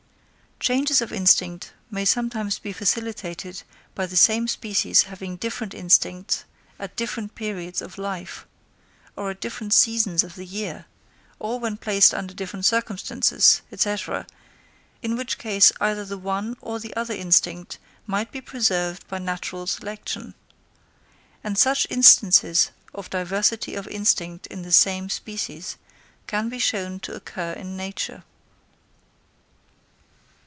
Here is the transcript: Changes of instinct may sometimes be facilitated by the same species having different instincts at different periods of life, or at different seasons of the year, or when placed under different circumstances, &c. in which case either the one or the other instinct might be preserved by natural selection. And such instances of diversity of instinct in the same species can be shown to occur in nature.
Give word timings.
Changes 0.63 1.01
of 1.01 1.11
instinct 1.11 1.73
may 1.89 2.05
sometimes 2.05 2.59
be 2.59 2.71
facilitated 2.71 3.63
by 3.95 4.05
the 4.05 4.15
same 4.15 4.47
species 4.47 5.01
having 5.05 5.35
different 5.35 5.73
instincts 5.73 6.43
at 6.77 6.95
different 6.95 7.33
periods 7.33 7.81
of 7.81 7.97
life, 7.97 8.45
or 9.15 9.31
at 9.31 9.39
different 9.41 9.73
seasons 9.73 10.23
of 10.23 10.35
the 10.35 10.45
year, 10.45 10.85
or 11.39 11.59
when 11.59 11.77
placed 11.77 12.13
under 12.13 12.31
different 12.31 12.63
circumstances, 12.63 13.63
&c. 13.75 13.95
in 15.01 15.15
which 15.15 15.39
case 15.39 15.71
either 15.81 16.05
the 16.05 16.15
one 16.19 16.55
or 16.61 16.79
the 16.79 16.95
other 16.95 17.15
instinct 17.15 17.79
might 18.05 18.31
be 18.31 18.39
preserved 18.39 19.07
by 19.07 19.17
natural 19.17 19.65
selection. 19.65 20.35
And 21.43 21.57
such 21.57 21.87
instances 21.89 22.69
of 22.93 23.09
diversity 23.09 23.73
of 23.73 23.87
instinct 23.87 24.45
in 24.45 24.61
the 24.61 24.71
same 24.71 25.09
species 25.09 25.77
can 26.27 26.49
be 26.49 26.59
shown 26.59 26.99
to 26.99 27.15
occur 27.15 27.53
in 27.53 27.75
nature. 27.75 28.23